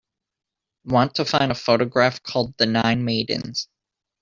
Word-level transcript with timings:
Want 0.83 1.13
to 1.17 1.25
find 1.25 1.51
a 1.51 1.53
photograph 1.53 2.23
called 2.23 2.57
The 2.57 2.65
Nine 2.65 3.05
Maidens 3.05 3.67